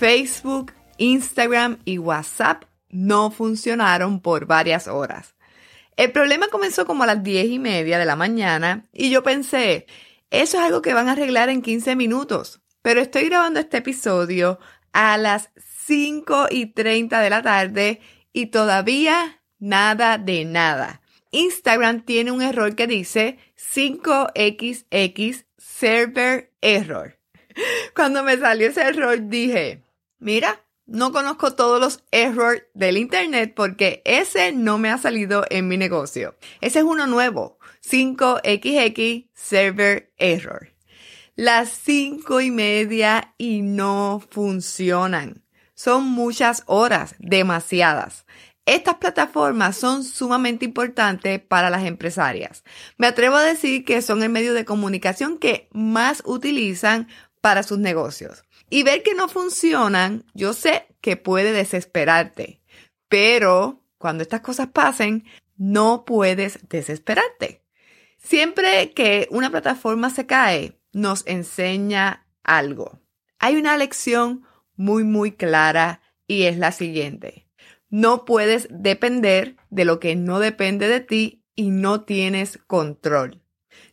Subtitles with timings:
[0.00, 5.34] Facebook, Instagram y WhatsApp no funcionaron por varias horas.
[5.94, 9.84] El problema comenzó como a las 10 y media de la mañana y yo pensé,
[10.30, 12.62] eso es algo que van a arreglar en 15 minutos.
[12.80, 14.58] Pero estoy grabando este episodio
[14.94, 15.50] a las
[15.84, 18.00] 5 y 30 de la tarde
[18.32, 21.02] y todavía nada de nada.
[21.30, 27.18] Instagram tiene un error que dice 5XX Server Error.
[27.94, 29.82] Cuando me salió ese error dije,
[30.20, 35.66] Mira, no conozco todos los errors del Internet porque ese no me ha salido en
[35.66, 36.36] mi negocio.
[36.60, 40.74] Ese es uno nuevo, 5XX Server Error.
[41.36, 45.42] Las cinco y media y no funcionan.
[45.74, 48.26] Son muchas horas, demasiadas.
[48.66, 52.62] Estas plataformas son sumamente importantes para las empresarias.
[52.98, 57.08] Me atrevo a decir que son el medio de comunicación que más utilizan
[57.40, 58.44] para sus negocios.
[58.70, 62.62] Y ver que no funcionan, yo sé que puede desesperarte,
[63.08, 65.24] pero cuando estas cosas pasen,
[65.56, 67.62] no puedes desesperarte.
[68.16, 73.00] Siempre que una plataforma se cae, nos enseña algo.
[73.38, 74.46] Hay una lección
[74.76, 77.48] muy, muy clara y es la siguiente.
[77.88, 83.42] No puedes depender de lo que no depende de ti y no tienes control.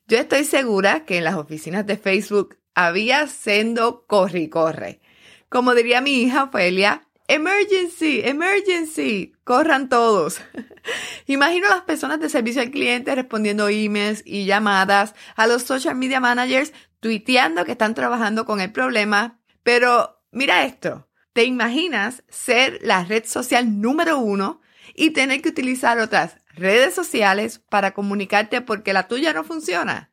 [0.08, 5.02] Yo estoy segura que en las oficinas de Facebook había sendo corre corre.
[5.50, 10.39] Como diría mi hija Ofelia, emergency, emergency, corran todos.
[11.25, 15.96] Imagino a las personas de servicio al cliente respondiendo emails y llamadas, a los social
[15.96, 19.40] media managers tuiteando que están trabajando con el problema.
[19.63, 24.62] Pero mira esto, ¿te imaginas ser la red social número uno
[24.94, 30.12] y tener que utilizar otras redes sociales para comunicarte porque la tuya no funciona?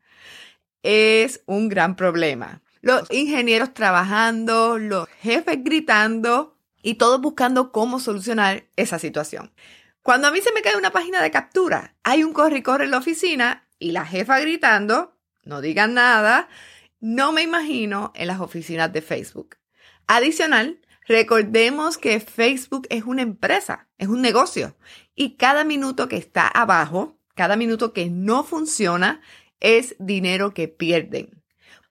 [0.85, 2.63] es un gran problema.
[2.85, 9.55] Los ingenieros trabajando, los jefes gritando y todos buscando cómo solucionar esa situación.
[10.03, 12.85] Cuando a mí se me cae una página de captura, hay un corre y corre
[12.85, 16.51] en la oficina y la jefa gritando, no digan nada,
[17.01, 19.57] no me imagino en las oficinas de Facebook.
[20.07, 20.79] Adicional,
[21.09, 24.77] recordemos que Facebook es una empresa, es un negocio
[25.15, 29.23] y cada minuto que está abajo, cada minuto que no funciona,
[29.59, 31.44] es dinero que pierden.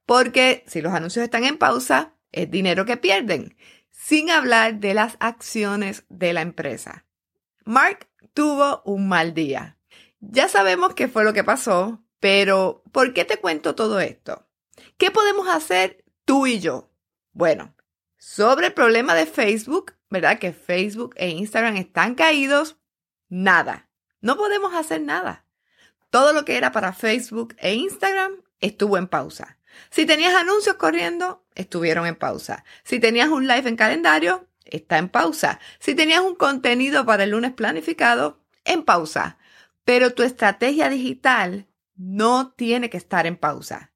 [0.06, 3.56] Porque si los anuncios están en pausa, es dinero que pierden,
[3.91, 7.06] sin hablar de las acciones de la empresa.
[7.64, 9.78] Mark tuvo un mal día.
[10.19, 14.47] Ya sabemos qué fue lo que pasó, pero ¿por qué te cuento todo esto?
[14.97, 16.91] ¿Qué podemos hacer tú y yo?
[17.31, 17.75] Bueno,
[18.18, 20.40] sobre el problema de Facebook, ¿verdad?
[20.40, 22.78] Que Facebook e Instagram están caídos,
[23.30, 23.90] nada.
[24.22, 25.46] No podemos hacer nada.
[26.09, 29.58] Todo lo que era para Facebook e Instagram estuvo en pausa.
[29.89, 32.63] Si tenías anuncios corriendo, estuvieron en pausa.
[32.84, 35.59] Si tenías un live en calendario, está en pausa.
[35.79, 39.38] Si tenías un contenido para el lunes planificado, en pausa.
[39.85, 43.91] Pero tu estrategia digital no tiene que estar en pausa.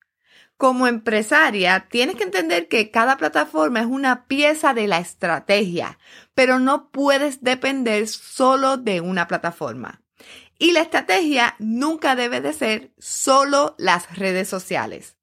[0.57, 5.99] Como empresaria, tienes que entender que cada plataforma es una pieza de la estrategia,
[6.33, 10.01] pero no puedes depender solo de una plataforma.
[10.57, 15.16] Y la estrategia nunca debe de ser solo las redes sociales.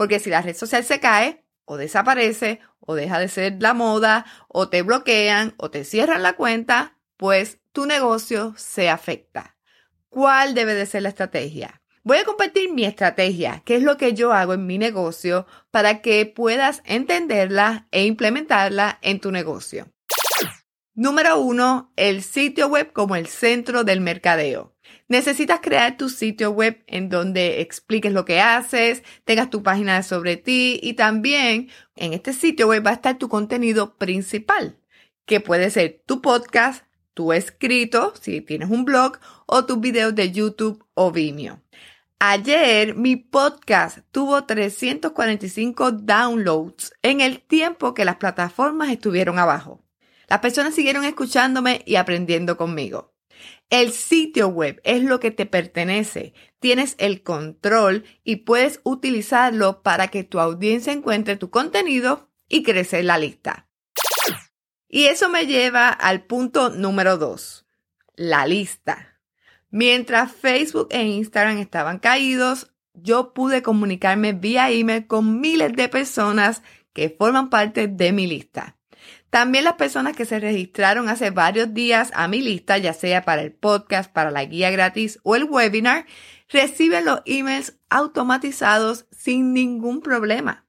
[0.00, 4.24] Porque si la red social se cae, o desaparece, o deja de ser la moda,
[4.48, 9.58] o te bloquean, o te cierran la cuenta, pues tu negocio se afecta.
[10.08, 11.82] ¿Cuál debe de ser la estrategia?
[12.02, 16.00] Voy a compartir mi estrategia, que es lo que yo hago en mi negocio, para
[16.00, 19.92] que puedas entenderla e implementarla en tu negocio.
[20.94, 24.74] Número uno, el sitio web como el centro del mercadeo.
[25.06, 30.36] Necesitas crear tu sitio web en donde expliques lo que haces, tengas tu página sobre
[30.36, 34.80] ti y también en este sitio web va a estar tu contenido principal,
[35.26, 36.84] que puede ser tu podcast,
[37.14, 41.62] tu escrito, si tienes un blog, o tus videos de YouTube o Vimeo.
[42.18, 49.84] Ayer mi podcast tuvo 345 downloads en el tiempo que las plataformas estuvieron abajo.
[50.30, 53.12] Las personas siguieron escuchándome y aprendiendo conmigo.
[53.68, 56.34] El sitio web es lo que te pertenece.
[56.60, 63.04] Tienes el control y puedes utilizarlo para que tu audiencia encuentre tu contenido y crecer
[63.06, 63.66] la lista.
[64.88, 67.66] Y eso me lleva al punto número dos,
[68.14, 69.20] la lista.
[69.68, 76.62] Mientras Facebook e Instagram estaban caídos, yo pude comunicarme vía email con miles de personas
[76.92, 78.76] que forman parte de mi lista.
[79.30, 83.42] También las personas que se registraron hace varios días a mi lista, ya sea para
[83.42, 86.04] el podcast, para la guía gratis o el webinar,
[86.48, 90.66] reciben los emails automatizados sin ningún problema.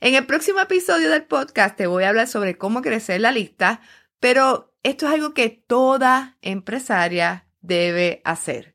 [0.00, 3.80] En el próximo episodio del podcast te voy a hablar sobre cómo crecer la lista,
[4.18, 8.74] pero esto es algo que toda empresaria debe hacer.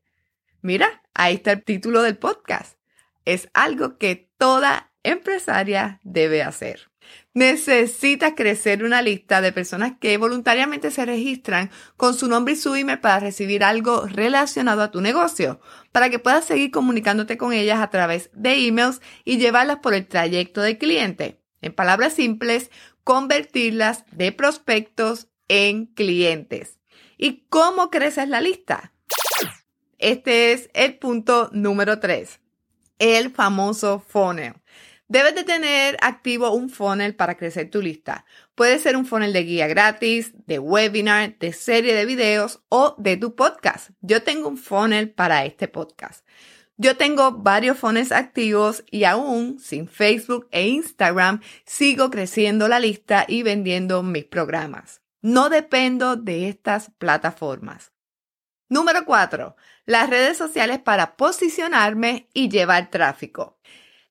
[0.62, 2.78] Mira, ahí está el título del podcast.
[3.26, 6.90] Es algo que toda empresaria debe hacer.
[7.38, 12.74] Necesitas crecer una lista de personas que voluntariamente se registran con su nombre y su
[12.74, 15.62] email para recibir algo relacionado a tu negocio,
[15.92, 20.08] para que puedas seguir comunicándote con ellas a través de emails y llevarlas por el
[20.08, 21.40] trayecto del cliente.
[21.62, 22.72] En palabras simples,
[23.04, 26.80] convertirlas de prospectos en clientes.
[27.20, 28.94] ¿Y cómo creces la lista?
[30.00, 32.40] Este es el punto número 3,
[32.98, 34.56] el famoso funnel.
[35.10, 38.26] Debes de tener activo un funnel para crecer tu lista.
[38.56, 43.16] Puede ser un funnel de guía gratis, de webinar, de serie de videos o de
[43.16, 43.92] tu podcast.
[44.02, 46.28] Yo tengo un funnel para este podcast.
[46.76, 53.24] Yo tengo varios funnels activos y aún sin Facebook e Instagram sigo creciendo la lista
[53.30, 55.02] y vendiendo mis programas.
[55.22, 57.94] No dependo de estas plataformas.
[58.68, 59.56] Número 4.
[59.86, 63.58] Las redes sociales para posicionarme y llevar tráfico.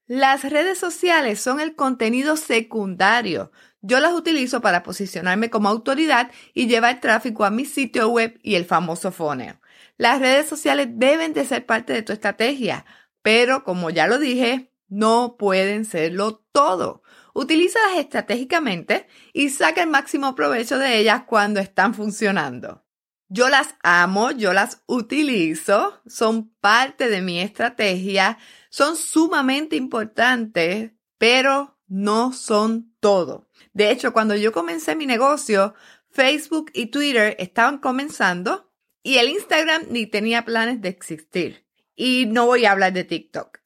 [0.08, 3.50] Las redes sociales son el contenido secundario.
[3.80, 8.54] Yo las utilizo para posicionarme como autoridad y llevar tráfico a mi sitio web y
[8.54, 9.58] el famoso funnel.
[9.96, 12.86] Las redes sociales deben de ser parte de tu estrategia,
[13.20, 17.02] pero como ya lo dije, no pueden serlo todo.
[17.34, 22.85] Utilízalas estratégicamente y saca el máximo provecho de ellas cuando están funcionando.
[23.28, 28.38] Yo las amo, yo las utilizo, son parte de mi estrategia,
[28.70, 33.48] son sumamente importantes, pero no son todo.
[33.72, 35.74] De hecho, cuando yo comencé mi negocio,
[36.10, 41.66] Facebook y Twitter estaban comenzando y el Instagram ni tenía planes de existir.
[41.94, 43.58] Y no voy a hablar de TikTok.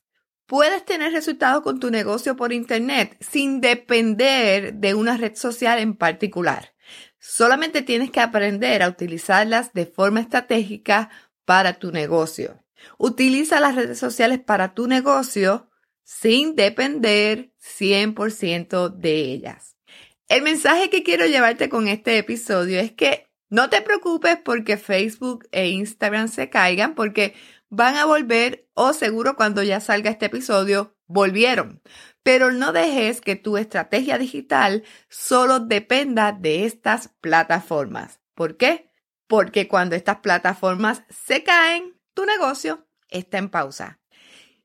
[0.47, 5.95] Puedes tener resultados con tu negocio por Internet sin depender de una red social en
[5.95, 6.75] particular.
[7.21, 11.11] Solamente tienes que aprender a utilizarlas de forma estratégica
[11.45, 12.65] para tu negocio.
[12.97, 15.71] Utiliza las redes sociales para tu negocio
[16.03, 19.77] sin depender 100% de ellas.
[20.29, 25.47] El mensaje que quiero llevarte con este episodio es que no te preocupes porque Facebook
[25.53, 27.35] e Instagram se caigan porque
[27.69, 31.83] van a volver o seguro cuando ya salga este episodio volvieron.
[32.23, 38.21] Pero no dejes que tu estrategia digital solo dependa de estas plataformas.
[38.35, 38.91] ¿Por qué?
[39.27, 44.00] Porque cuando estas plataformas se caen, tu negocio está en pausa.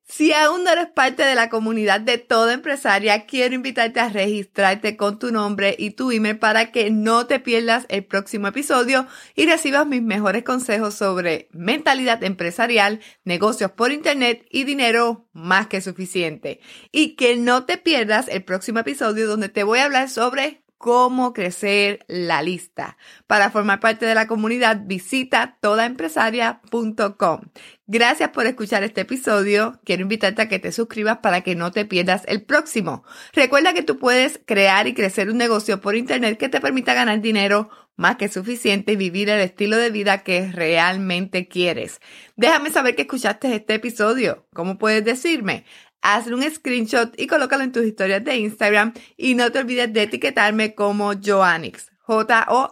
[0.08, 4.96] Si aún no eres parte de la comunidad de toda empresaria, quiero invitarte a registrarte
[4.98, 9.48] con tu nombre y tu email para que no te pierdas el próximo episodio y
[9.48, 16.60] recibas mis mejores consejos sobre mentalidad empresarial, negocios por internet y dinero más que suficiente.
[16.92, 21.34] Y que no te pierdas el próximo episodio donde te voy a hablar sobre cómo
[21.34, 22.98] crecer la lista.
[23.26, 27.42] Para formar parte de la comunidad, visita todaempresaria.com.
[27.88, 29.80] Gracias por escuchar este episodio.
[29.86, 33.04] Quiero invitarte a que te suscribas para que no te pierdas el próximo.
[33.34, 37.22] Recuerda que tú puedes crear y crecer un negocio por internet que te permita ganar
[37.22, 42.02] dinero más que suficiente y vivir el estilo de vida que realmente quieres.
[42.36, 44.48] Déjame saber que escuchaste este episodio.
[44.54, 45.66] ¿Cómo puedes decirme?
[46.06, 50.04] hazle un screenshot y colócalo en tus historias de Instagram y no te olvides de
[50.04, 52.64] etiquetarme como Joannix, J-O-A-N-N-I-X.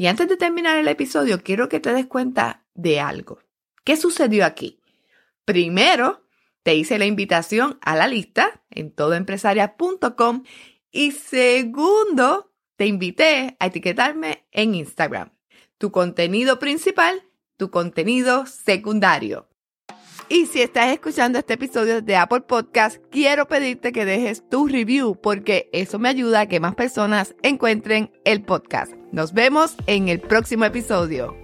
[0.00, 3.40] Y antes de terminar el episodio, quiero que te des cuenta de algo.
[3.84, 4.80] ¿Qué sucedió aquí?
[5.44, 6.26] Primero,
[6.62, 10.44] te hice la invitación a la lista en todoempresaria.com
[10.90, 15.34] y segundo, te invité a etiquetarme en Instagram.
[15.76, 17.22] Tu contenido principal,
[17.58, 19.49] tu contenido secundario.
[20.32, 25.16] Y si estás escuchando este episodio de Apple Podcast, quiero pedirte que dejes tu review
[25.20, 28.92] porque eso me ayuda a que más personas encuentren el podcast.
[29.10, 31.36] Nos vemos en el próximo episodio.